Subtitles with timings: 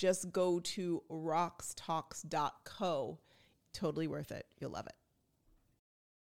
[0.00, 3.18] just go to roxtalks.co.
[3.74, 4.46] Totally worth it.
[4.58, 4.94] You'll love it.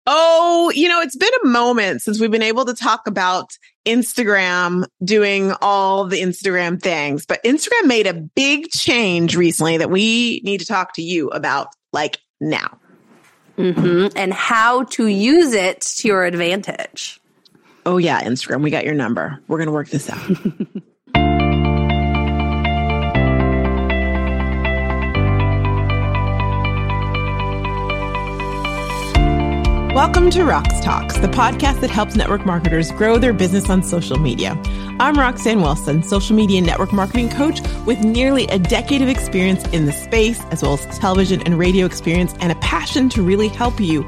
[0.09, 4.87] Oh, you know, it's been a moment since we've been able to talk about Instagram
[5.05, 10.61] doing all the Instagram things, but Instagram made a big change recently that we need
[10.61, 12.79] to talk to you about like now.
[13.59, 14.17] Mm-hmm.
[14.17, 17.21] And how to use it to your advantage.
[17.85, 19.41] Oh, yeah, Instagram, we got your number.
[19.49, 20.21] We're going to work this out.
[29.97, 34.19] Welcome to Rox Talks, the podcast that helps network marketers grow their business on social
[34.19, 34.61] media.
[35.01, 39.87] I'm Roxanne Wilson, social media network marketing coach with nearly a decade of experience in
[39.87, 43.81] the space, as well as television and radio experience, and a passion to really help
[43.81, 44.07] you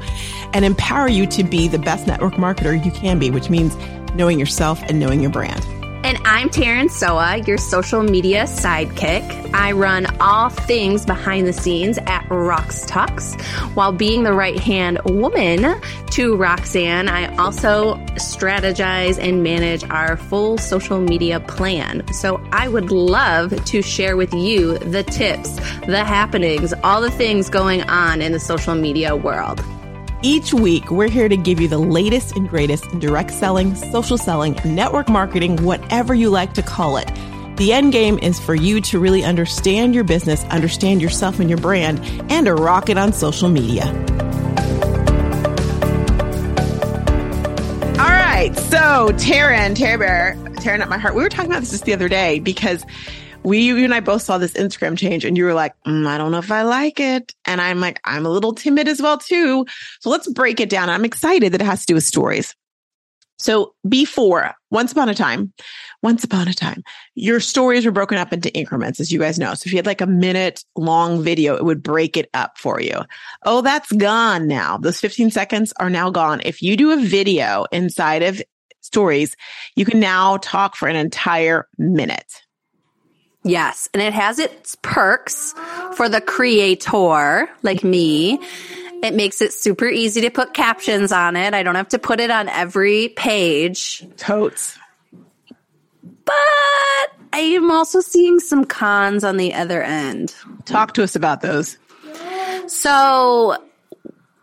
[0.53, 3.75] and empower you to be the best network marketer you can be, which means
[4.13, 5.65] knowing yourself and knowing your brand.
[6.01, 9.53] And I'm Taryn Soa, your social media sidekick.
[9.53, 13.35] I run all things behind the scenes at Rox Talks.
[13.75, 15.75] While being the right hand woman
[16.11, 22.07] to Roxanne, I also strategize and manage our full social media plan.
[22.13, 27.49] So I would love to share with you the tips, the happenings, all the things
[27.49, 29.61] going on in the social media world.
[30.21, 34.17] Each week, we're here to give you the latest and greatest in direct selling, social
[34.17, 37.09] selling, network marketing, whatever you like to call it.
[37.55, 41.57] The end game is for you to really understand your business, understand yourself and your
[41.57, 43.85] brand, and to rock it on social media.
[47.97, 48.51] All right.
[48.55, 51.93] So, Taryn, Terry Bear, Taryn at my heart, we were talking about this just the
[51.93, 52.85] other day because
[53.49, 56.17] we, you and I both saw this Instagram change and you were like, mm, I
[56.17, 57.33] don't know if I like it.
[57.45, 59.65] And I'm like, I'm a little timid as well too.
[59.99, 60.89] So let's break it down.
[60.89, 62.55] I'm excited that it has to do with stories.
[63.39, 65.53] So before, once upon a time,
[66.03, 66.83] once upon a time,
[67.15, 69.53] your stories were broken up into increments, as you guys know.
[69.53, 72.81] So if you had like a minute long video, it would break it up for
[72.81, 72.99] you.
[73.45, 74.77] Oh, that's gone now.
[74.77, 76.41] Those 15 seconds are now gone.
[76.43, 78.41] If you do a video inside of
[78.81, 79.37] stories,
[79.75, 82.43] you can now talk for an entire minute.
[83.43, 85.53] Yes, and it has its perks
[85.95, 88.39] for the creator like me.
[89.01, 91.53] It makes it super easy to put captions on it.
[91.53, 94.05] I don't have to put it on every page.
[94.17, 94.77] Totes.
[96.03, 96.35] But
[97.33, 100.35] I am also seeing some cons on the other end.
[100.65, 101.77] Talk to us about those.
[102.67, 103.57] So,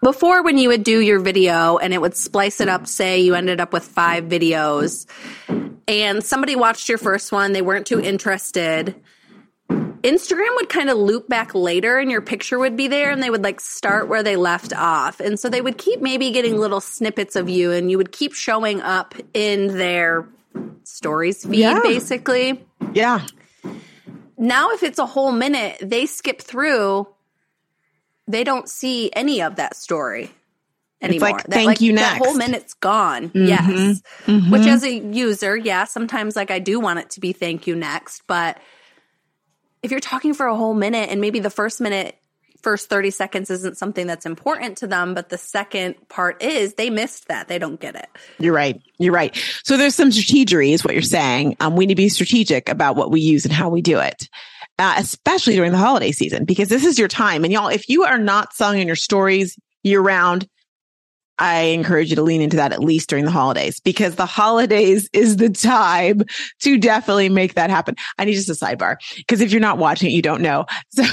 [0.06, 3.34] before when you would do your video and it would splice it up, say you
[3.34, 5.04] ended up with five videos
[5.88, 8.94] and somebody watched your first one, they weren't too interested.
[9.68, 13.30] Instagram would kind of loop back later and your picture would be there and they
[13.30, 15.18] would like start where they left off.
[15.18, 18.32] And so they would keep maybe getting little snippets of you and you would keep
[18.32, 20.28] showing up in their
[20.84, 21.80] stories feed yeah.
[21.82, 22.64] basically.
[22.94, 23.26] Yeah.
[24.38, 27.08] Now if it's a whole minute, they skip through
[28.28, 30.30] they don't see any of that story
[31.00, 31.28] anymore.
[31.28, 32.18] It's like, that, thank like, you next.
[32.18, 33.30] That whole minute's gone.
[33.30, 33.46] Mm-hmm.
[33.46, 34.02] Yes.
[34.26, 34.50] Mm-hmm.
[34.50, 37.74] Which as a user, yeah, sometimes like I do want it to be thank you
[37.74, 38.22] next.
[38.26, 38.58] But
[39.82, 42.16] if you're talking for a whole minute and maybe the first minute,
[42.62, 46.90] first 30 seconds isn't something that's important to them, but the second part is they
[46.90, 47.46] missed that.
[47.46, 48.08] They don't get it.
[48.40, 48.80] You're right.
[48.98, 49.36] You're right.
[49.62, 51.56] So there's some strategery is what you're saying.
[51.60, 54.28] Um, we need to be strategic about what we use and how we do it.
[54.78, 57.44] Uh, especially during the holiday season, because this is your time.
[57.44, 60.46] And y'all, if you are not selling in your stories year round,
[61.38, 65.08] I encourage you to lean into that at least during the holidays because the holidays
[65.12, 66.22] is the time
[66.60, 67.94] to definitely make that happen.
[68.18, 70.66] I need just a sidebar because if you're not watching it, you don't know.
[70.90, 71.04] So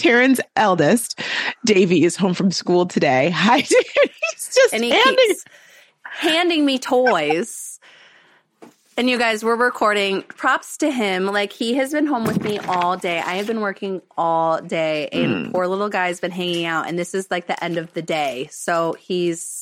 [0.00, 1.20] Taryn's eldest,
[1.64, 3.30] Davy, is home from school today.
[3.34, 5.34] Hi, he's just and he handing,
[6.04, 7.69] handing me toys.
[8.96, 10.22] And you guys, we're recording.
[10.22, 11.26] Props to him.
[11.26, 13.18] Like he has been home with me all day.
[13.18, 15.52] I have been working all day, and mm.
[15.52, 16.88] poor little guy's been hanging out.
[16.88, 19.59] And this is like the end of the day, so he's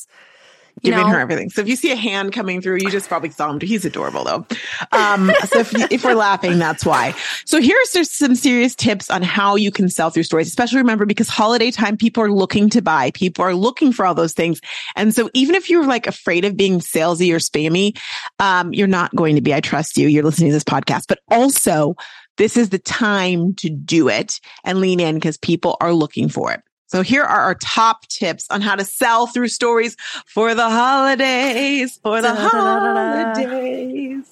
[0.81, 1.49] giving know, her everything.
[1.49, 3.59] So if you see a hand coming through, you just probably saw him.
[3.59, 4.45] He's adorable though.
[4.91, 7.15] Um, so if, if we're laughing, that's why.
[7.45, 11.05] So here's just some serious tips on how you can sell through stories, especially remember
[11.05, 14.61] because holiday time, people are looking to buy, people are looking for all those things.
[14.95, 17.97] And so even if you're like afraid of being salesy or spammy,
[18.39, 19.53] um, you're not going to be.
[19.53, 20.07] I trust you.
[20.07, 21.95] You're listening to this podcast, but also
[22.37, 26.53] this is the time to do it and lean in because people are looking for
[26.53, 26.61] it.
[26.89, 29.95] So here are our top tips on how to sell through stories
[30.25, 34.25] for the holidays, for the holidays.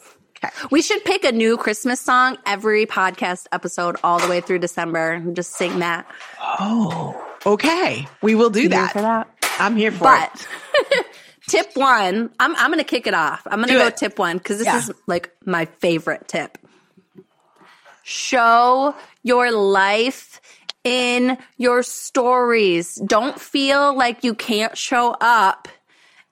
[0.44, 0.50] Okay.
[0.72, 5.12] We should pick a new Christmas song every podcast episode all the way through December
[5.14, 6.08] and just sing that.
[6.60, 7.16] Oh,
[7.46, 8.08] okay.
[8.24, 8.94] We will do that.
[8.96, 9.28] that.
[9.60, 11.06] I'm here for But it.
[11.48, 13.42] tip one, I'm, I'm going to kick it off.
[13.46, 13.98] I'm going to go it.
[13.98, 14.78] tip one because this Yeah.
[14.80, 16.58] is like my favorite tip.
[18.04, 20.40] Show your life
[20.88, 22.96] in your stories.
[22.96, 25.68] Don't feel like you can't show up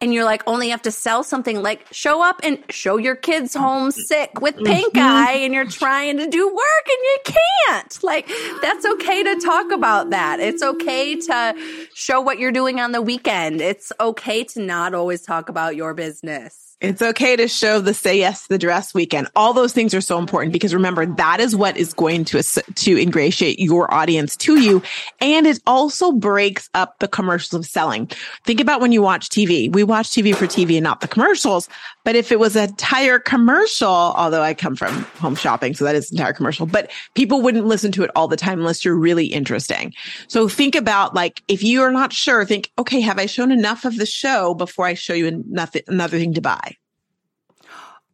[0.02, 1.62] and you're like only have to sell something.
[1.62, 5.00] Like show up and show your kids home sick with pink Mm-hmm.
[5.00, 8.04] eye and you're trying to do work and you can't.
[8.04, 8.30] Like
[8.62, 10.40] that's okay to talk about that.
[10.40, 11.56] It's okay to
[11.94, 13.60] show what you're doing on the weekend.
[13.62, 18.18] It's okay to not always talk about your business It's okay to show the say
[18.20, 19.30] yes the dress weekend.
[19.36, 22.98] All those things are so important because remember that is what is going to to
[22.98, 24.82] ingratiate your audience to you,
[25.22, 28.10] and it also breaks up the commercials of selling.
[28.44, 29.72] Think about when you watch TV.
[29.72, 31.70] We watch TV for TV and not the commercials.
[32.06, 35.96] But if it was an entire commercial, although I come from home shopping, so that
[35.96, 39.26] is entire commercial, but people wouldn't listen to it all the time unless you're really
[39.26, 39.94] interesting.
[40.28, 43.84] So think about like if you are not sure, think okay, have I shown enough
[43.84, 46.78] of the show before I show you another another thing to buy?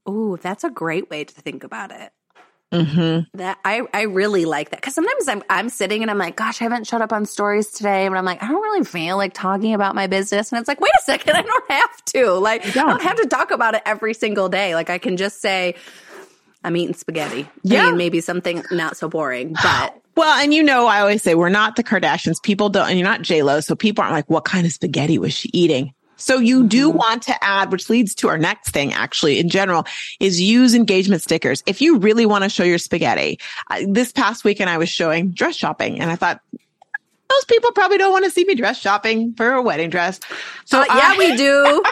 [0.07, 2.11] Oh, that's a great way to think about it
[2.71, 3.37] Mm-hmm.
[3.37, 6.61] that I, I really like that because sometimes I'm I'm sitting and I'm like, gosh,
[6.61, 9.33] I haven't showed up on stories today, but I'm like, I don't really feel like
[9.33, 12.31] talking about my business, and it's like, wait a second, I don't have to.
[12.33, 13.01] Like, I don't.
[13.01, 14.73] have to talk about it every single day.
[14.75, 15.75] Like, I can just say,
[16.63, 17.43] I'm eating spaghetti.
[17.43, 17.85] I Yeah.
[17.87, 21.49] mean, maybe something not so boring, but Well, and you know, I always say we're
[21.49, 22.41] not the Kardashians.
[22.43, 25.17] People don't, and you're not J Lo, so people aren't like, what kind of spaghetti
[25.17, 25.93] was she eating?
[26.21, 29.85] So you do want to add, which leads to our next thing, actually, in general,
[30.19, 31.63] is use engagement stickers.
[31.65, 33.39] If you really want to show your spaghetti,
[33.69, 37.97] uh, this past weekend I was showing dress shopping, and I thought those people probably
[37.97, 40.19] don't want to see me dress shopping for a wedding dress.
[40.65, 41.83] So Uh, yeah, I- we do.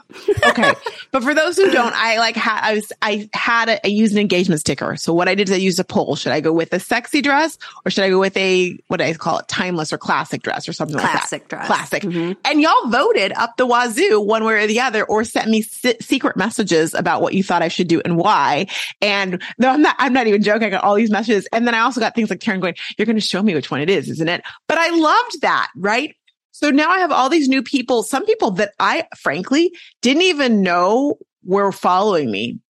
[0.46, 0.72] okay.
[1.10, 4.12] But for those who don't, I like had I was I had a, I used
[4.12, 4.96] an engagement sticker.
[4.96, 6.16] So what I did is I used a poll.
[6.16, 9.04] Should I go with a sexy dress or should I go with a what do
[9.04, 11.56] I call it, timeless or classic dress or something Classic like that?
[11.56, 11.66] dress.
[11.66, 12.02] Classic.
[12.02, 12.36] Mhm.
[12.44, 15.98] And y'all voted up the wazoo one way or the other, or sent me se-
[16.00, 18.66] secret messages about what you thought I should do and why.
[19.00, 19.96] And no, I'm not.
[19.98, 20.64] I'm not even joking.
[20.64, 23.06] I got all these messages, and then I also got things like Karen going, "You're
[23.06, 26.14] going to show me which one it is, isn't it?" But I loved that, right?
[26.54, 30.62] So now I have all these new people, some people that I frankly didn't even
[30.62, 32.60] know were following me,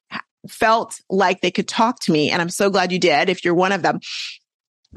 [0.48, 2.30] felt like they could talk to me.
[2.30, 4.00] And I'm so glad you did if you're one of them,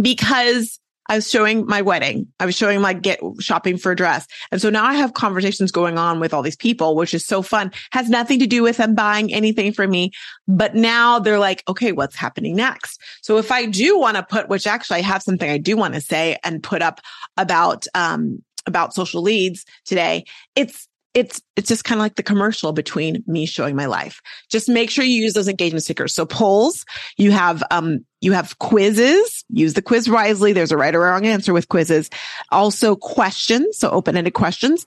[0.02, 0.80] because
[1.10, 2.28] I was showing my wedding.
[2.40, 4.26] I was showing my get shopping for a dress.
[4.54, 7.42] And so now I have conversations going on with all these people, which is so
[7.42, 7.74] fun.
[7.92, 10.12] Has nothing to do with them buying anything for me.
[10.48, 13.02] But now they're like, okay, what's happening next?
[13.22, 15.94] So if I do want to put, which actually I have something I do want
[15.94, 17.02] to say and put up
[17.36, 20.26] about, um, about social leads today,
[20.56, 24.22] it's it's it's just kind of like the commercial between me showing my life.
[24.50, 26.14] Just make sure you use those engagement stickers.
[26.14, 26.86] So polls,
[27.18, 29.44] you have um you have quizzes.
[29.50, 30.54] Use the quiz wisely.
[30.54, 32.12] There's a right or wrong answer with quizzes.
[32.52, 34.86] Also questions, so open-ended questions.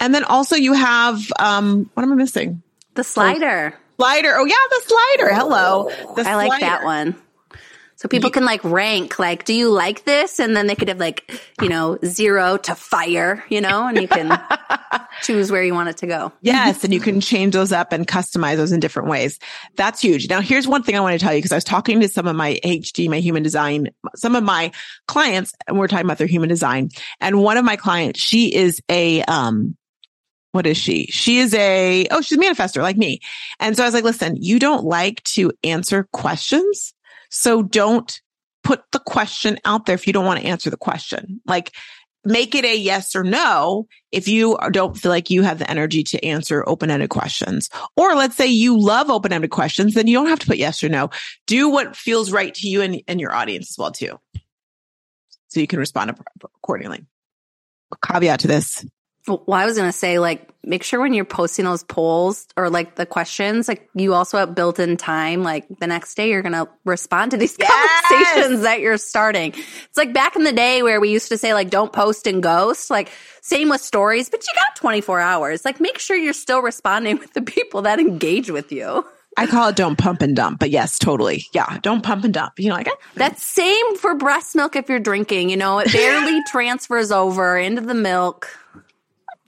[0.00, 2.60] And then also you have um what am I missing?
[2.94, 3.74] The slider.
[3.98, 4.34] Slider.
[4.36, 5.34] Oh yeah, the slider.
[5.34, 5.90] Hello.
[6.16, 7.14] The I like that one.
[7.98, 10.38] So people can like rank, like, do you like this?
[10.38, 11.28] And then they could have like,
[11.60, 14.40] you know, zero to fire, you know, and you can
[15.22, 16.32] choose where you want it to go.
[16.40, 16.84] Yes.
[16.84, 19.40] And you can change those up and customize those in different ways.
[19.74, 20.30] That's huge.
[20.30, 22.28] Now, here's one thing I want to tell you because I was talking to some
[22.28, 24.70] of my HD, my human design, some of my
[25.08, 26.90] clients, and we're talking about their human design.
[27.20, 29.76] And one of my clients, she is a, um,
[30.52, 31.06] what is she?
[31.06, 33.20] She is a, oh, she's a manifester like me.
[33.58, 36.94] And so I was like, listen, you don't like to answer questions.
[37.28, 38.20] So don't
[38.64, 41.40] put the question out there if you don't want to answer the question.
[41.46, 41.72] Like,
[42.24, 46.02] make it a yes or no if you don't feel like you have the energy
[46.02, 47.70] to answer open-ended questions.
[47.96, 50.88] Or let's say you love open-ended questions, then you don't have to put yes or
[50.88, 51.10] no.
[51.46, 54.18] Do what feels right to you and, and your audience as well too.
[55.48, 57.06] So you can respond accordingly.
[58.04, 58.84] Caveat to this.
[59.28, 62.68] Well, I was going to say, like, make sure when you're posting those polls or
[62.68, 65.42] like the questions, like, you also have built in time.
[65.42, 68.04] Like, the next day, you're going to respond to these Yes!
[68.08, 69.52] conversations that you're starting.
[69.52, 72.42] It's like back in the day where we used to say, like, don't post and
[72.42, 72.90] ghost.
[72.90, 75.64] Like, same with stories, but you got 24 hours.
[75.64, 79.04] Like, make sure you're still responding with the people that engage with you.
[79.36, 81.44] I call it don't pump and dump, but yes, totally.
[81.54, 81.78] Yeah.
[81.82, 82.58] Don't pump and dump.
[82.58, 85.48] You know, like, eh, That's same for breast milk if you're drinking.
[85.50, 88.48] You know, it barely transfers over into the milk.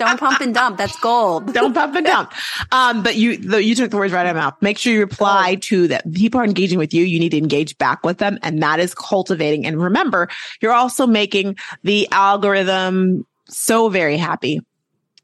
[0.01, 0.79] Don't pump and dump.
[0.79, 1.53] That's gold.
[1.53, 2.33] Don't pump and dump.
[2.73, 4.55] Um, but you, the, you took the words right out of my mouth.
[4.63, 6.11] Make sure you reply to that.
[6.15, 7.05] People are engaging with you.
[7.05, 8.39] You need to engage back with them.
[8.43, 9.67] And that is cultivating.
[9.67, 10.29] And remember,
[10.63, 14.61] you're also making the algorithm so very happy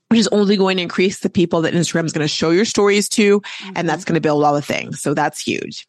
[0.08, 2.64] which is only going to increase the people that Instagram is going to show your
[2.64, 3.40] stories to.
[3.40, 3.72] Mm-hmm.
[3.74, 5.00] And that's going to build all the things.
[5.00, 5.88] So that's huge.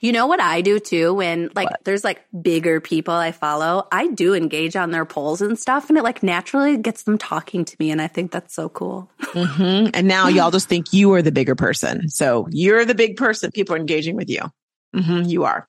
[0.00, 1.84] You know what I do too when like what?
[1.84, 5.98] there's like bigger people I follow, I do engage on their polls and stuff and
[5.98, 9.10] it like naturally gets them talking to me and I think that's so cool.
[9.20, 9.90] Mm-hmm.
[9.94, 12.08] And now y'all just think you are the bigger person.
[12.08, 13.50] So you're the big person.
[13.50, 14.42] People are engaging with you.
[14.94, 15.68] Mm-hmm, you are.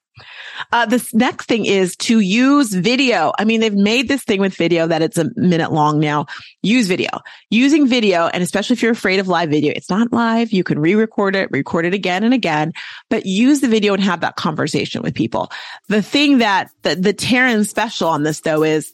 [0.71, 3.33] Uh, this next thing is to use video.
[3.37, 6.25] I mean, they've made this thing with video that it's a minute long now.
[6.61, 7.09] Use video.
[7.49, 10.51] Using video, and especially if you're afraid of live video, it's not live.
[10.51, 12.73] You can re-record it, record it again and again,
[13.09, 15.51] but use the video and have that conversation with people.
[15.87, 18.91] The thing that the, the special on this though is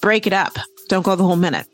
[0.00, 0.56] break it up.
[0.88, 1.66] Don't go the whole minute.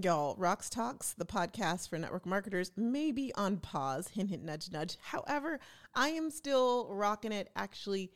[0.00, 4.08] Y'all, Rox Talks, the podcast for network marketers, may be on pause.
[4.08, 4.96] Hint, hint, nudge, nudge.
[5.02, 5.60] However,
[5.94, 8.10] I am still rocking it actually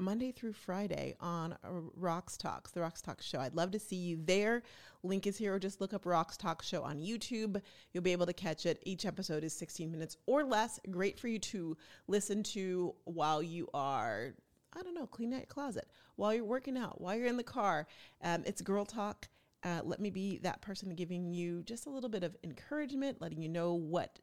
[0.00, 1.56] Monday through Friday on
[1.96, 3.38] Rox Talks, the Rox Talks show.
[3.38, 4.64] I'd love to see you there.
[5.04, 7.62] Link is here, or just look up Rox Talks show on YouTube.
[7.92, 8.82] You'll be able to catch it.
[8.82, 10.80] Each episode is 16 minutes or less.
[10.90, 11.76] Great for you to
[12.08, 14.34] listen to while you are,
[14.72, 17.44] I don't know, cleaning out your closet, while you're working out, while you're in the
[17.44, 17.86] car.
[18.20, 19.28] Um, it's Girl Talk
[19.64, 23.42] uh, let me be that person giving you just a little bit of encouragement, letting
[23.42, 24.20] you know what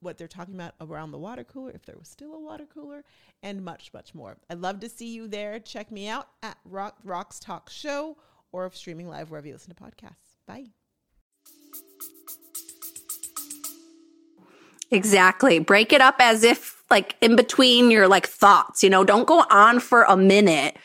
[0.00, 3.04] what they're talking about around the water cooler, if there was still a water cooler,
[3.42, 4.36] and much, much more.
[4.48, 5.58] I'd love to see you there.
[5.60, 8.16] Check me out at Rock, Rocks Talk Show
[8.52, 10.36] or streaming live wherever you listen to podcasts.
[10.46, 10.68] Bye.
[14.90, 15.58] Exactly.
[15.58, 19.44] Break it up as if like in between your like thoughts, you know, don't go
[19.50, 20.76] on for a minute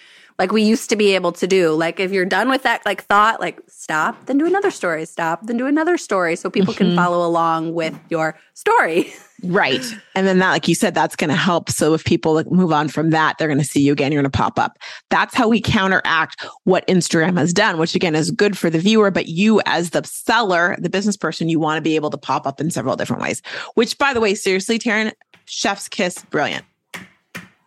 [0.41, 1.71] like we used to be able to do.
[1.75, 5.45] Like if you're done with that like thought, like stop, then do another story, stop,
[5.45, 6.83] then do another story so people mm-hmm.
[6.83, 9.13] can follow along with your story.
[9.43, 9.83] Right.
[10.13, 11.71] And then that, like you said, that's going to help.
[11.71, 14.11] So if people move on from that, they're going to see you again.
[14.11, 14.77] You're going to pop up.
[15.09, 19.09] That's how we counteract what Instagram has done, which again is good for the viewer.
[19.09, 22.45] But you, as the seller, the business person, you want to be able to pop
[22.45, 23.41] up in several different ways,
[23.73, 25.11] which by the way, seriously, Taryn,
[25.45, 26.63] chef's kiss, brilliant.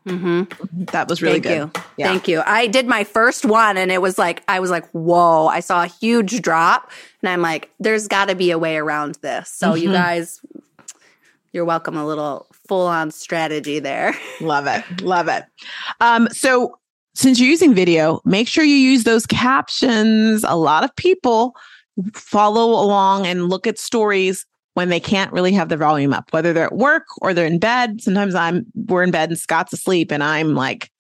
[0.07, 0.85] Mm-hmm.
[0.87, 1.79] That was really Thank good.
[1.81, 1.85] You.
[1.97, 2.09] Yeah.
[2.09, 2.43] Thank you.
[2.45, 5.85] I did my first one and it was like, I was like, whoa, I saw
[5.85, 6.91] a huge drop.
[7.23, 9.51] And I'm like, there's got to be a way around this.
[9.51, 9.83] So, mm-hmm.
[9.83, 10.41] you guys,
[11.53, 11.97] you're welcome.
[11.97, 14.15] A little full on strategy there.
[14.41, 15.01] Love it.
[15.01, 15.45] Love it.
[16.01, 16.79] Um, so,
[17.17, 20.43] since you're using video, make sure you use those captions.
[20.43, 21.55] A lot of people
[22.13, 26.53] follow along and look at stories when they can't really have the volume up, whether
[26.53, 28.01] they're at work or they're in bed.
[28.03, 30.91] Sometimes I'm we're in bed and Scott's asleep and I'm like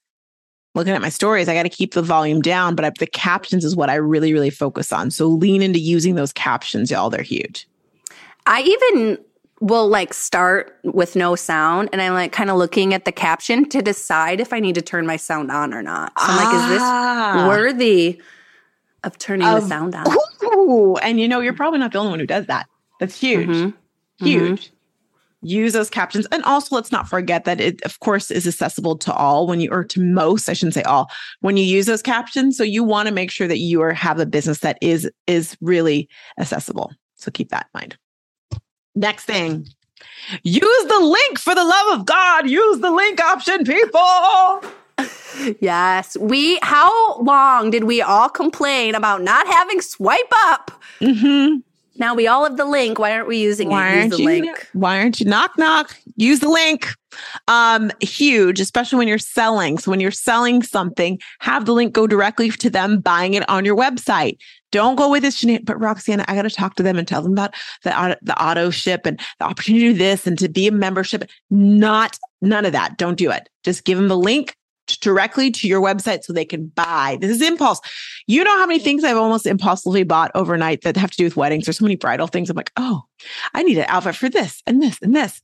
[0.75, 1.49] looking at my stories.
[1.49, 4.33] I got to keep the volume down, but I, the captions is what I really,
[4.33, 5.11] really focus on.
[5.11, 7.11] So lean into using those captions, y'all.
[7.11, 7.69] They're huge.
[8.47, 9.19] I even
[9.61, 13.69] will like start with no sound and I'm like kind of looking at the caption
[13.71, 16.12] to decide if I need to turn my sound on or not.
[16.19, 16.45] So I'm ah.
[16.45, 17.47] like, is this ah.
[17.49, 18.21] worthy
[19.02, 20.07] of turning the sound on?
[20.45, 22.69] Ooh, and you know, you're probably not the only one who does that.
[23.01, 23.49] That's huge.
[23.49, 24.25] Mm-hmm.
[24.25, 24.67] Huge.
[24.67, 24.75] Mm-hmm.
[25.47, 26.27] Use those captions.
[26.33, 29.71] And also let's not forget that it of course is accessible to all when you
[29.71, 31.11] or to most, I shouldn't say all,
[31.41, 32.57] when you use those captions.
[32.57, 35.57] So you want to make sure that you are have a business that is is
[35.61, 36.09] really
[36.41, 36.93] accessible.
[37.17, 37.97] So keep that in mind.
[38.95, 39.67] Next thing.
[40.43, 42.49] Use the link for the love of God.
[42.49, 44.63] Use the link option, people.
[45.61, 46.17] Yes.
[46.19, 50.71] We, how long did we all complain about not having swipe up?
[51.01, 51.59] Mm-hmm.
[51.97, 52.99] Now we all have the link.
[52.99, 54.05] Why aren't we using why it?
[54.05, 54.69] Use the you, link.
[54.73, 55.97] Why aren't you knock knock?
[56.17, 56.89] Use the link.
[57.47, 59.79] Um, huge, especially when you're selling.
[59.79, 63.65] So when you're selling something, have the link go directly to them buying it on
[63.65, 64.39] your website.
[64.73, 65.65] Don't go with this, Jeanette.
[65.65, 68.71] but Roxanna, I got to talk to them and tell them about the the auto
[68.71, 71.25] ship and the opportunity to do this and to be a membership.
[71.51, 72.99] Not none of that.
[72.99, 73.49] Don't do it.
[73.63, 77.19] Just give them the link directly to your website so they can buy.
[77.21, 77.81] This is impulse.
[78.26, 81.37] You know how many things I've almost impulsively bought overnight that have to do with
[81.37, 81.67] weddings.
[81.67, 82.50] There's so many bridal things.
[82.50, 83.03] I'm like, oh,
[83.55, 85.41] I need an outfit for this and this and this.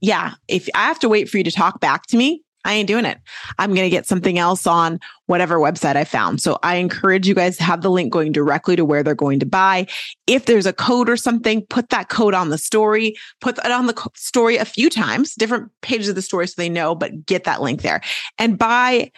[0.00, 0.34] Yeah.
[0.48, 3.04] If I have to wait for you to talk back to me, I ain't doing
[3.04, 3.18] it.
[3.58, 6.42] I'm going to get something else on whatever website I found.
[6.42, 9.40] So I encourage you guys to have the link going directly to where they're going
[9.40, 9.86] to buy.
[10.26, 13.86] If there's a code or something, put that code on the story, put that on
[13.86, 17.44] the story a few times, different pages of the story so they know, but get
[17.44, 18.02] that link there.
[18.38, 19.10] And by,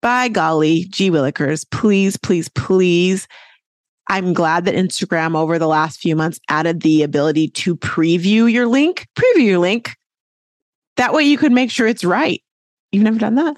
[0.00, 3.28] by golly, gee willikers, please, please, please
[4.08, 8.66] I'm glad that Instagram over the last few months added the ability to preview your
[8.66, 9.96] link, preview your link.
[10.96, 12.42] That way you could make sure it's right.
[12.92, 13.56] You've never done that?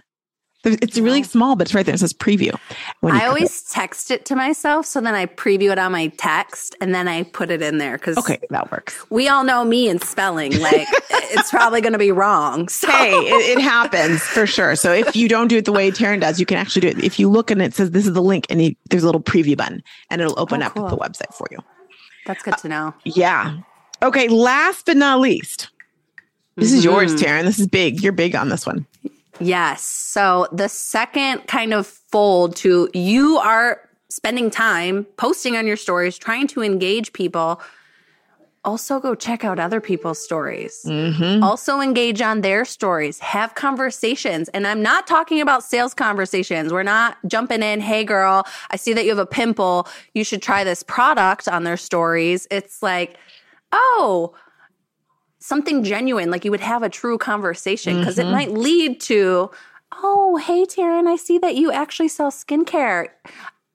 [0.65, 1.95] It's really small, but it's right there.
[1.95, 2.59] It says preview.
[3.03, 4.87] I always text it to myself.
[4.87, 7.99] So then I preview it on my text and then I put it in there.
[7.99, 9.05] Cause okay, that works.
[9.11, 10.59] We all know me and spelling.
[10.59, 12.69] Like it's probably going to be wrong.
[12.69, 12.91] So.
[12.91, 14.75] Hey, it, it, happens for sure.
[14.75, 17.05] So if you don't do it the way Taryn does, you can actually do it.
[17.05, 19.23] If you look and it says this is the link and you, there's a little
[19.23, 20.89] preview button and it'll open oh, up cool.
[20.89, 21.59] the website for you.
[22.27, 22.87] That's good to know.
[22.89, 23.59] Uh, yeah.
[24.03, 24.29] Okay.
[24.29, 25.69] Last but not least,
[26.57, 26.79] this mm-hmm.
[26.79, 27.25] is yours, mm-hmm.
[27.25, 27.43] Taryn.
[27.45, 28.03] This is big.
[28.03, 28.87] You're big on this one.
[29.41, 29.83] Yes.
[29.83, 36.17] So the second kind of fold to you are spending time posting on your stories,
[36.17, 37.61] trying to engage people.
[38.65, 40.87] Also, go check out other people's stories.
[40.87, 41.43] Mm-hmm.
[41.43, 43.19] Also, engage on their stories.
[43.19, 44.49] Have conversations.
[44.51, 46.73] And I'm not talking about sales conversations.
[46.73, 49.87] We're not jumping in, hey, girl, I see that you have a pimple.
[50.15, 52.47] You should try this product on their stories.
[52.51, 53.19] It's like,
[53.73, 54.33] oh,
[55.45, 58.29] something genuine, like you would have a true conversation because mm-hmm.
[58.29, 59.51] it might lead to,
[59.93, 63.09] oh, hey, Taryn, I see that you actually sell skincare.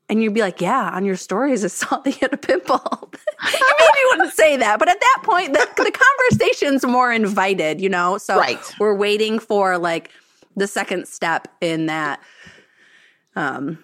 [0.09, 2.81] And you'd be like, yeah, on your stories, I saw that you had a pimple.
[3.13, 7.89] you maybe wouldn't say that, but at that point, the, the conversation's more invited, you
[7.89, 8.17] know?
[8.17, 8.57] So right.
[8.79, 10.09] we're waiting for like
[10.55, 12.19] the second step in that
[13.35, 13.77] um,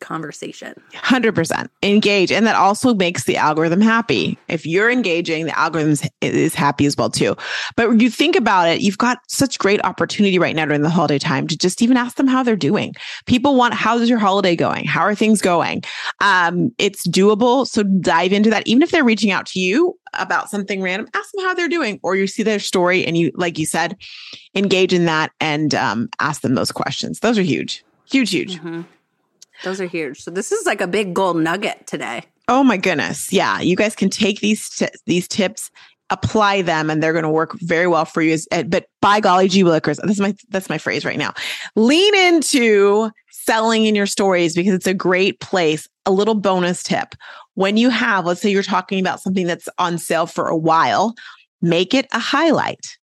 [0.00, 0.74] conversation.
[0.94, 2.32] 100% engage.
[2.32, 4.38] And that also makes the algorithm happy.
[4.48, 7.36] If you're engaging, the algorithm is happy as well too.
[7.76, 10.90] But when you think about it, you've got such great opportunity right now during the
[10.90, 12.94] holiday time to just even ask them how they're doing.
[13.26, 14.84] People want, how's your holiday going?
[14.84, 15.82] How are things going?
[16.20, 17.66] Um, it's doable.
[17.66, 18.66] So dive into that.
[18.66, 22.00] Even if they're reaching out to you about something random, ask them how they're doing,
[22.02, 23.96] or you see their story and you, like you said,
[24.54, 27.20] engage in that and um, ask them those questions.
[27.20, 28.56] Those are huge, huge, huge.
[28.56, 28.82] Mm-hmm.
[29.64, 30.22] Those are huge.
[30.22, 32.24] So this is like a big gold nugget today.
[32.48, 33.32] Oh my goodness.
[33.32, 35.70] Yeah, you guys can take these t- these tips
[36.10, 39.48] apply them and they're going to work very well for you eh, but by golly
[39.48, 41.32] gee willikers this is my that's my phrase right now
[41.76, 47.14] lean into selling in your stories because it's a great place a little bonus tip
[47.54, 51.14] when you have let's say you're talking about something that's on sale for a while
[51.62, 52.98] make it a highlight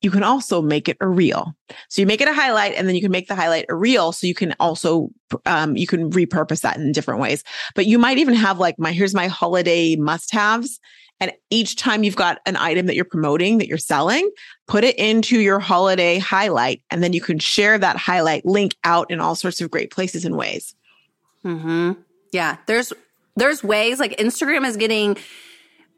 [0.00, 1.54] you can also make it a reel.
[1.88, 4.12] So you make it a highlight and then you can make the highlight a reel.
[4.12, 5.10] So you can also,
[5.44, 7.42] um, you can repurpose that in different ways.
[7.74, 10.78] But you might even have like my, here's my holiday must haves.
[11.20, 14.30] And each time you've got an item that you're promoting, that you're selling,
[14.68, 16.80] put it into your holiday highlight.
[16.90, 20.24] And then you can share that highlight link out in all sorts of great places
[20.24, 20.76] and ways.
[21.42, 21.92] Hmm.
[22.30, 22.58] Yeah.
[22.66, 22.92] There's,
[23.34, 25.16] there's ways like Instagram is getting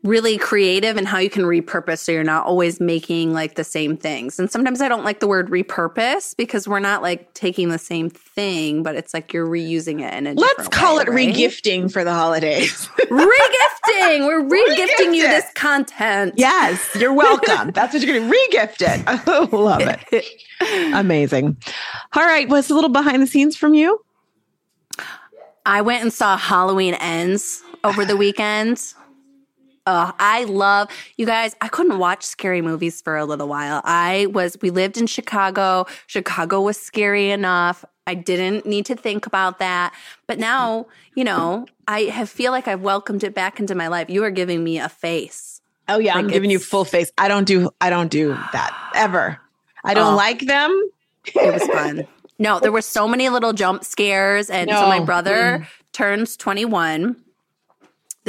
[0.02, 3.96] really creative and how you can repurpose so you're not always making like the same
[3.98, 4.38] things.
[4.38, 8.08] And sometimes I don't like the word repurpose because we're not like taking the same
[8.08, 11.34] thing, but it's like you're reusing it in a Let's call way, it right?
[11.34, 12.88] regifting for the holidays.
[12.98, 14.26] regifting.
[14.26, 16.32] We're regifting you this content.
[16.36, 17.70] Yes, you're welcome.
[17.74, 19.04] That's what you're going to regift it.
[19.06, 20.94] I love it.
[20.94, 21.58] Amazing.
[22.14, 24.02] All right, what's a little behind the scenes from you?
[25.66, 28.94] I went and saw Halloween Ends over the weekend.
[29.86, 31.56] Uh, I love you guys.
[31.60, 33.80] I couldn't watch scary movies for a little while.
[33.84, 35.86] I was, we lived in Chicago.
[36.06, 37.84] Chicago was scary enough.
[38.06, 39.94] I didn't need to think about that.
[40.26, 44.10] But now, you know, I have, feel like I've welcomed it back into my life.
[44.10, 45.60] You are giving me a face.
[45.88, 47.10] Oh yeah, like I'm giving you full face.
[47.18, 49.40] I don't do I don't do that ever.
[49.82, 50.90] I don't oh, like them.
[51.34, 52.06] it was fun.
[52.38, 54.80] No, there were so many little jump scares and no.
[54.80, 55.66] so my brother mm.
[55.92, 57.16] turns 21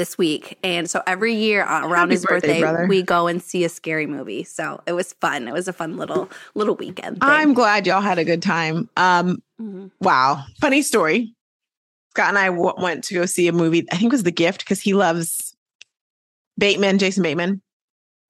[0.01, 0.57] this week.
[0.63, 4.07] And so every year around Happy his birthday, birthday we go and see a scary
[4.07, 4.43] movie.
[4.43, 5.47] So it was fun.
[5.47, 7.19] It was a fun little little weekend.
[7.19, 7.29] Thing.
[7.29, 8.89] I'm glad y'all had a good time.
[8.97, 9.89] Um mm-hmm.
[9.99, 10.43] wow.
[10.59, 11.35] Funny story.
[12.15, 13.85] Scott and I w- went to go see a movie.
[13.91, 15.55] I think it was The Gift because he loves
[16.57, 17.61] Bateman, Jason Bateman.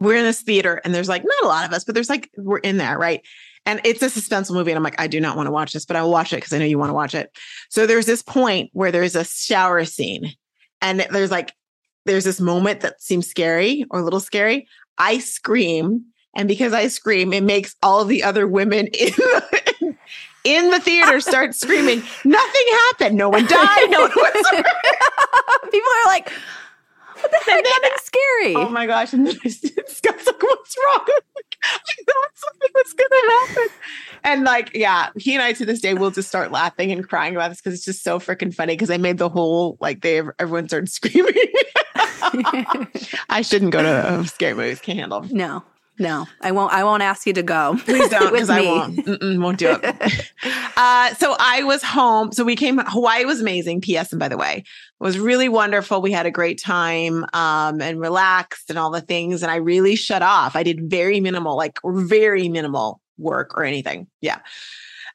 [0.01, 2.29] We're in this theater and there's like not a lot of us, but there's like
[2.35, 3.25] we're in there, right?
[3.65, 4.71] And it's a suspenseful movie.
[4.71, 6.37] And I'm like, I do not want to watch this, but I will watch it
[6.37, 7.31] because I know you want to watch it.
[7.69, 10.33] So there's this point where there's a shower scene
[10.81, 11.53] and there's like
[12.05, 14.67] there's this moment that seems scary or a little scary.
[14.97, 19.95] I scream and because i scream it makes all the other women in the,
[20.43, 23.17] in the theater start screaming nothing happened.
[23.17, 23.89] No one died.
[23.89, 24.63] No one was
[25.71, 26.31] people are like
[27.21, 27.63] what the heck?
[27.63, 28.55] Nothing scary.
[28.55, 29.13] Oh my gosh.
[29.13, 31.05] And then I Scott's like, what's wrong?
[31.63, 33.67] I thought something was gonna happen.
[34.23, 37.35] And like, yeah, he and I to this day will just start laughing and crying
[37.35, 38.73] about this because it's just so freaking funny.
[38.73, 41.33] Because I made the whole like they everyone started screaming.
[43.29, 44.79] I shouldn't go to scary movies.
[44.79, 45.25] Can't handle.
[45.29, 45.63] No,
[46.01, 46.73] no, I won't.
[46.73, 47.77] I won't ask you to go.
[47.85, 48.97] Please don't, because I won't.
[48.97, 49.83] Mm-mm, won't do it.
[50.77, 52.31] uh, so I was home.
[52.31, 52.79] So we came.
[52.79, 53.81] Hawaii was amazing.
[53.81, 54.11] P.S.
[54.11, 54.65] And by the way, it
[55.03, 56.01] was really wonderful.
[56.01, 59.43] We had a great time um, and relaxed and all the things.
[59.43, 60.55] And I really shut off.
[60.55, 64.07] I did very minimal, like very minimal work or anything.
[64.21, 64.39] Yeah.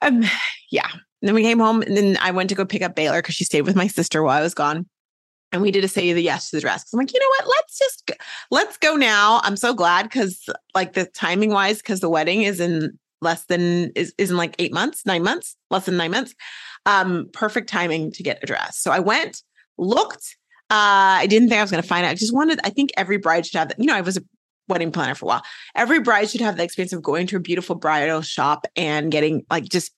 [0.02, 0.22] Um,
[0.70, 0.88] yeah.
[0.92, 3.34] And then we came home and then I went to go pick up Baylor because
[3.34, 4.86] she stayed with my sister while I was gone.
[5.52, 6.84] And we did a say the yes to the dress.
[6.92, 7.46] I'm like, you know what?
[7.48, 8.10] Let's just,
[8.50, 9.40] let's go now.
[9.44, 13.92] I'm so glad because like the timing wise, because the wedding is in less than,
[13.94, 16.34] is, is in like eight months, nine months, less than nine months.
[16.84, 18.78] Um, perfect timing to get a dress.
[18.78, 19.42] So I went,
[19.78, 20.36] looked,
[20.68, 22.10] uh, I didn't think I was going to find it.
[22.10, 23.78] I just wanted, I think every bride should have that.
[23.78, 24.22] You know, I was a
[24.68, 25.42] wedding planner for a while.
[25.74, 29.46] Every bride should have the experience of going to a beautiful bridal shop and getting
[29.48, 29.92] like just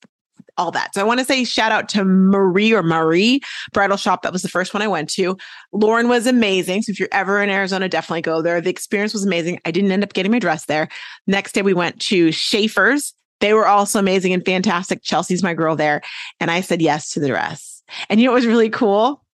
[0.59, 0.95] all that.
[0.95, 3.41] So I want to say shout out to Marie or Marie
[3.73, 4.23] Bridal Shop.
[4.23, 5.39] That was the first one I went to.
[5.73, 6.83] Lauren was amazing.
[6.83, 8.61] So if you're ever in Arizona, definitely go there.
[8.61, 9.61] The experience was amazing.
[9.65, 10.89] I didn't end up getting my dress there.
[11.27, 13.15] Next day we went to Schaefer's.
[13.41, 15.03] They were also amazing and fantastic.
[15.03, 16.03] Chelsea's my girl there.
[16.41, 17.83] And I said yes to the dress.
[18.11, 19.25] And you know what was really cool?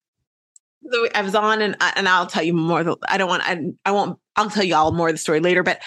[1.15, 2.97] I was on and uh, and I'll tell you more.
[3.09, 5.63] I don't want I, I won't I'll tell you all more of the story later.
[5.63, 5.81] But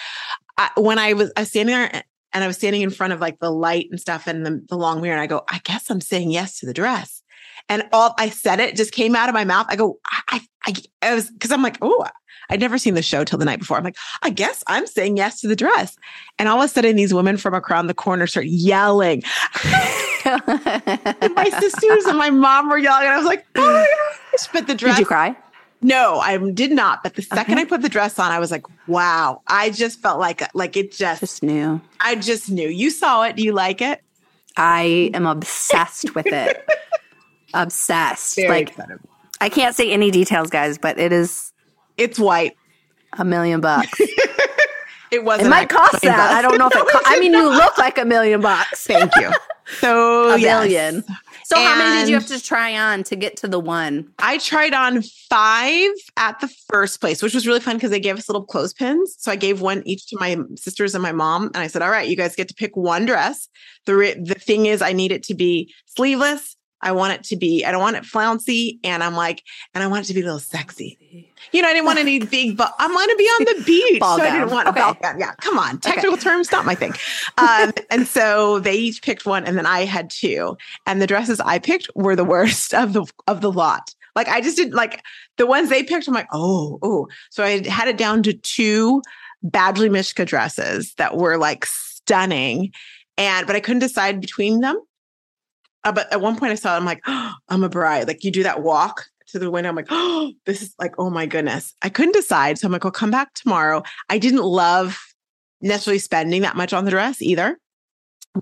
[0.56, 3.20] I, when I was I was standing there and I was standing in front of
[3.20, 5.90] like the light and stuff and the, the long mirror, and I go, I guess
[5.90, 7.22] I'm saying yes to the dress.
[7.68, 9.66] And all I said it just came out of my mouth.
[9.68, 12.06] I go, I, I, I was because I'm like, oh,
[12.50, 13.76] I'd never seen the show till the night before.
[13.76, 15.96] I'm like, I guess I'm saying yes to the dress.
[16.38, 19.22] And all of a sudden, these women from around the corner start yelling.
[19.64, 23.86] And my sisters and my mom were yelling, and I was like, oh my
[24.32, 24.48] gosh.
[24.52, 24.96] But the dress.
[24.96, 25.36] Did you cry?
[25.80, 27.02] No, I did not.
[27.02, 27.62] But the second okay.
[27.62, 29.42] I put the dress on, I was like, wow.
[29.46, 31.80] I just felt like like it just just knew.
[32.00, 32.68] I just knew.
[32.68, 33.36] You saw it.
[33.36, 34.02] Do you like it?
[34.56, 36.68] I am obsessed with it.
[37.54, 38.36] obsessed.
[38.36, 38.98] Very like excited.
[39.40, 41.52] I can't say any details, guys, but it is
[41.96, 42.56] it's white.
[43.14, 44.00] A million bucks.
[45.10, 45.46] it wasn't.
[45.46, 46.16] It might cost that.
[46.16, 46.34] Bucks.
[46.34, 46.92] I don't know if it.
[46.92, 48.84] Co- I mean, you look like a million bucks.
[48.86, 49.32] Thank you.
[49.80, 50.62] So a yes.
[50.62, 51.04] billion.
[51.48, 54.12] So and how many did you have to try on to get to the one?
[54.18, 58.18] I tried on five at the first place, which was really fun because they gave
[58.18, 59.16] us little clothespins.
[59.18, 61.88] So I gave one each to my sisters and my mom, and I said, "All
[61.88, 63.48] right, you guys get to pick one dress.
[63.86, 67.36] the re- The thing is, I need it to be sleeveless, I want it to
[67.36, 68.78] be, I don't want it flouncy.
[68.84, 69.42] And I'm like,
[69.74, 70.98] and I want it to be a little sexy.
[71.52, 74.02] You know, I didn't want any big, but I'm going to be on the beach.
[74.02, 74.80] so I didn't want okay.
[74.80, 75.18] a ball gown.
[75.18, 75.78] Yeah, come on.
[75.78, 76.22] Technical okay.
[76.22, 76.94] terms, not my thing.
[77.36, 80.56] Um, and so they each picked one and then I had two.
[80.86, 83.94] And the dresses I picked were the worst of the of the lot.
[84.14, 85.02] Like I just didn't like
[85.36, 86.08] the ones they picked.
[86.08, 87.08] I'm like, oh, oh.
[87.30, 89.02] So I had it down to two
[89.42, 92.72] badly Mishka dresses that were like stunning.
[93.16, 94.80] And but I couldn't decide between them.
[95.88, 98.06] Uh, but at one point I saw it, I'm like, oh, I'm a bride.
[98.06, 99.70] Like you do that walk to the window.
[99.70, 101.74] I'm like, oh, this is like, oh my goodness.
[101.82, 102.58] I couldn't decide.
[102.58, 103.82] So I'm like, I'll come back tomorrow.
[104.08, 104.98] I didn't love
[105.60, 107.58] necessarily spending that much on the dress either.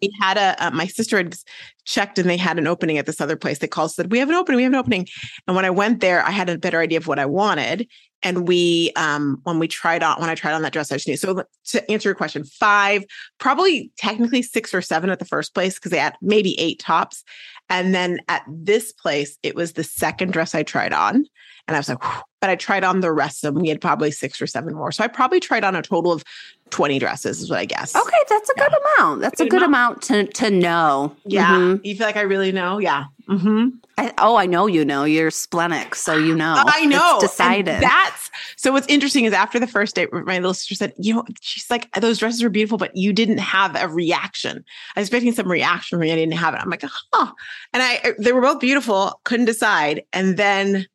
[0.02, 1.36] We had a, uh, my sister had
[1.84, 3.58] checked and they had an opening at this other place.
[3.58, 5.06] They called, said, We have an opening, we have an opening.
[5.46, 7.88] And when I went there, I had a better idea of what I wanted.
[8.26, 11.06] And we, um, when we tried on, when I tried on that dress, I just
[11.06, 11.16] knew.
[11.16, 13.04] So to answer your question, five,
[13.38, 17.22] probably technically six or seven at the first place because they had maybe eight tops.
[17.70, 21.24] And then at this place, it was the second dress I tried on.
[21.68, 22.22] And I was like, Whew.
[22.40, 23.62] but I tried on the rest of them.
[23.62, 24.90] We had probably six or seven more.
[24.90, 26.24] So I probably tried on a total of
[26.70, 27.94] 20 dresses, is what I guess.
[27.94, 28.68] Okay, that's a yeah.
[28.68, 29.20] good amount.
[29.20, 30.08] That's good a good amount.
[30.10, 31.16] amount, to, to know.
[31.24, 31.54] Yeah.
[31.54, 31.84] Mm-hmm.
[31.84, 32.78] You feel like I really know?
[32.78, 33.04] Yeah.
[33.28, 33.68] Mm-hmm.
[33.98, 35.04] I, oh, I know you know.
[35.04, 36.54] You're splenic, so you know.
[36.66, 37.16] I know.
[37.16, 37.74] It's decided.
[37.74, 38.72] And that's so.
[38.72, 41.90] What's interesting is after the first date, my little sister said, "You know, she's like
[41.92, 44.64] those dresses were beautiful, but you didn't have a reaction.
[44.94, 46.12] I was expecting some reaction from me.
[46.12, 46.60] I didn't have it.
[46.60, 47.32] I'm like, huh.
[47.72, 49.20] And I, they were both beautiful.
[49.24, 50.04] Couldn't decide.
[50.12, 50.86] And then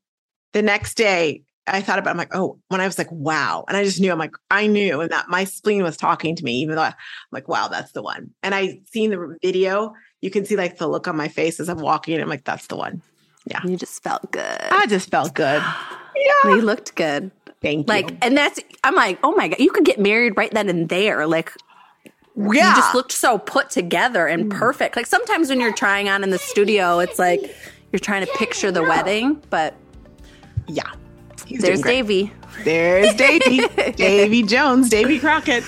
[0.54, 2.12] the next day, I thought about.
[2.12, 4.12] I'm like, oh, when I was like, wow, and I just knew.
[4.12, 6.88] I'm like, I knew, and that my spleen was talking to me, even though I,
[6.88, 6.94] I'm
[7.32, 8.32] like, wow, that's the one.
[8.44, 11.68] And I seen the video you can see like the look on my face as
[11.68, 12.20] I'm walking.
[12.20, 13.02] I'm like, that's the one.
[13.46, 13.60] Yeah.
[13.66, 14.62] You just felt good.
[14.70, 15.62] I just felt good.
[16.44, 16.56] Yeah.
[16.56, 17.32] You looked good.
[17.64, 18.12] Thank like, you.
[18.12, 20.88] Like, and that's, I'm like, oh my God, you could get married right then and
[20.88, 21.26] there.
[21.26, 21.52] Like,
[22.36, 22.70] yeah.
[22.70, 24.56] You just looked so put together and mm.
[24.56, 24.96] perfect.
[24.96, 27.56] Like sometimes when you're trying on in the studio, it's like
[27.92, 29.74] you're trying to picture the wedding, but
[30.68, 30.92] yeah.
[31.52, 32.32] He's There's Davy.
[32.64, 33.68] There's Davy.
[33.96, 35.66] Davy Jones, Davy Crockett.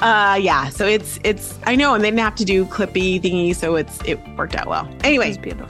[0.00, 0.68] Uh, yeah.
[0.68, 3.98] So it's it's I know, and they didn't have to do clippy thingy, so it's
[4.04, 4.88] it worked out well.
[5.02, 5.68] Anyway, beautiful.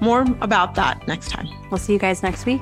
[0.00, 1.48] More about that next time.
[1.70, 2.60] We'll see you guys next week.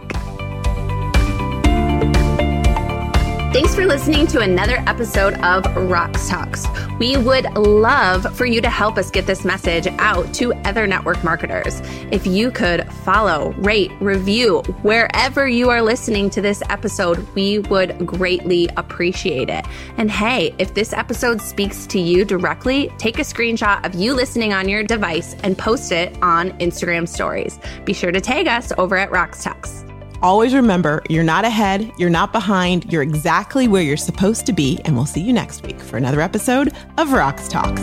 [3.53, 6.67] Thanks for listening to another episode of Rox Talks.
[6.99, 11.23] We would love for you to help us get this message out to other network
[11.23, 11.83] marketers.
[12.11, 18.07] If you could follow, rate, review wherever you are listening to this episode, we would
[18.07, 19.67] greatly appreciate it.
[19.99, 24.55] And hey, if this episode speaks to you directly, take a screenshot of you listening
[24.55, 27.59] on your device and post it on Instagram stories.
[27.85, 29.85] Be sure to tag us over at Rox Talks.
[30.23, 34.79] Always remember, you're not ahead, you're not behind, you're exactly where you're supposed to be,
[34.85, 37.83] and we'll see you next week for another episode of Rox Talks.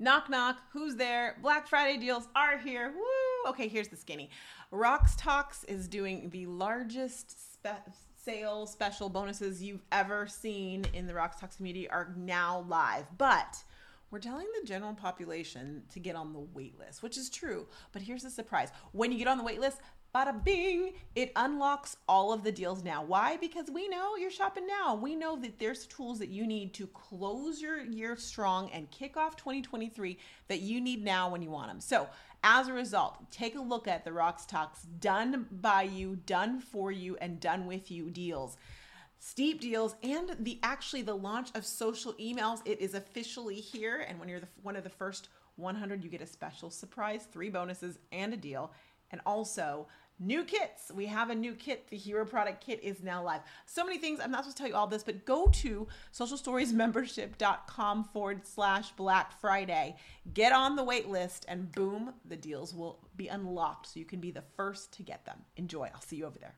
[0.00, 0.58] Knock, knock.
[0.72, 1.38] Who's there?
[1.40, 2.92] Black Friday deals are here.
[2.92, 3.50] Woo!
[3.50, 4.30] Okay, here's the skinny.
[4.72, 7.88] Rox Talks is doing the largest spe-
[8.24, 13.04] sale special bonuses you've ever seen in the Rox Talks community are now live.
[13.18, 13.62] But
[14.10, 17.66] we're telling the general population to get on the wait list, which is true.
[17.92, 19.78] But here's the surprise when you get on the wait list,
[20.14, 23.02] bada bing, it unlocks all of the deals now.
[23.02, 23.36] Why?
[23.36, 24.94] Because we know you're shopping now.
[24.94, 29.16] We know that there's tools that you need to close your year strong and kick
[29.16, 31.80] off 2023 that you need now when you want them.
[31.80, 32.08] So,
[32.44, 36.92] as a result, take a look at the Rox Talks done by you, done for
[36.92, 38.58] you, and done with you deals
[39.24, 42.60] steep deals and the actually the launch of social emails.
[42.66, 46.20] It is officially here and when you're the, one of the first 100 you get
[46.20, 48.70] a special surprise three bonuses and a deal.
[49.10, 49.86] And also
[50.18, 50.90] new kits.
[50.92, 51.88] We have a new kit.
[51.88, 53.40] The hero product kit is now live.
[53.64, 54.20] So many things.
[54.20, 59.40] I'm not supposed to tell you all this but go to socialstoriesmembership.com forward slash black
[59.40, 59.96] friday.
[60.34, 64.20] Get on the wait list and boom the deals will be unlocked so you can
[64.20, 65.38] be the first to get them.
[65.56, 65.88] Enjoy.
[65.94, 66.56] I'll see you over there